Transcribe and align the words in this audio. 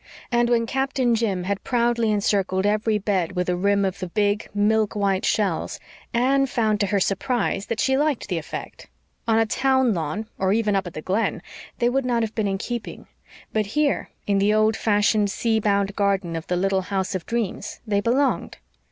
And 0.31 0.49
when 0.49 0.65
Captain 0.65 1.13
Jim 1.13 1.43
had 1.43 1.63
proudly 1.63 2.09
encircled 2.11 2.65
every 2.65 2.97
bed 2.97 3.33
with 3.33 3.47
a 3.49 3.55
rim 3.55 3.85
of 3.85 3.99
the 3.99 4.07
big, 4.07 4.49
milk 4.51 4.95
white 4.95 5.25
shells, 5.25 5.79
Anne 6.11 6.47
found 6.47 6.79
to 6.79 6.87
her 6.87 6.99
surprise 6.99 7.67
that 7.67 7.79
she 7.79 7.95
liked 7.95 8.27
the 8.27 8.39
effect. 8.39 8.87
On 9.27 9.37
a 9.37 9.45
town 9.45 9.93
lawn, 9.93 10.25
or 10.39 10.53
even 10.53 10.75
up 10.75 10.87
at 10.87 10.95
the 10.95 11.03
Glen, 11.03 11.39
they 11.77 11.87
would 11.87 12.03
not 12.03 12.23
have 12.23 12.33
been 12.33 12.47
in 12.47 12.57
keeping, 12.57 13.05
but 13.53 13.67
here, 13.77 14.09
in 14.25 14.39
the 14.39 14.51
old 14.55 14.75
fashioned, 14.75 15.29
sea 15.29 15.59
bound 15.59 15.95
garden 15.95 16.35
of 16.35 16.47
the 16.47 16.57
little 16.57 16.81
house 16.81 17.13
of 17.13 17.27
dreams, 17.27 17.79
they 17.85 18.01
BELONGED. 18.01 18.57